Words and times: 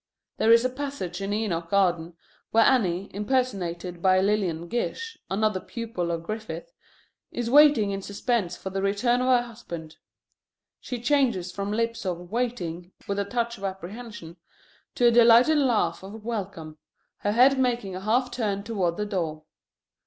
There 0.37 0.51
is 0.51 0.65
a 0.65 0.69
passage 0.71 1.21
in 1.21 1.31
Enoch 1.31 1.71
Arden 1.71 2.15
where 2.49 2.65
Annie, 2.65 3.11
impersonated 3.13 4.01
by 4.01 4.19
Lillian 4.19 4.67
Gish, 4.67 5.15
another 5.29 5.59
pupil 5.59 6.09
of 6.09 6.23
Griffith, 6.23 6.73
is 7.31 7.51
waiting 7.51 7.91
in 7.91 8.01
suspense 8.01 8.57
for 8.57 8.71
the 8.71 8.81
return 8.81 9.21
of 9.21 9.27
her 9.27 9.43
husband. 9.43 9.97
She 10.79 10.99
changes 10.99 11.51
from 11.51 11.71
lips 11.71 12.03
of 12.03 12.31
waiting, 12.31 12.93
with 13.07 13.19
a 13.19 13.25
touch 13.25 13.59
of 13.59 13.63
apprehension, 13.63 14.37
to 14.95 15.05
a 15.05 15.11
delighted 15.11 15.59
laugh 15.59 16.01
of 16.01 16.25
welcome, 16.25 16.79
her 17.17 17.33
head 17.33 17.59
making 17.59 17.95
a 17.95 18.01
half 18.01 18.31
turn 18.31 18.63
toward 18.63 18.97
the 18.97 19.05
door. 19.05 19.43